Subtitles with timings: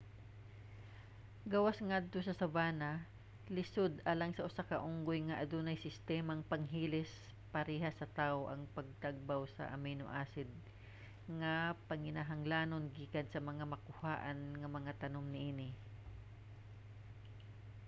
[1.53, 2.91] gawas ngadto sa savanna
[3.57, 7.11] lisod alang sa usa ka unggoy nga adunay sistemang panghilis
[7.53, 10.49] parehas sa tawo ang pagtagbaw sa amino-acid
[11.39, 11.55] nga
[11.89, 15.69] panginahanglanon gikan sa mga makuhaan nga mga tanom niini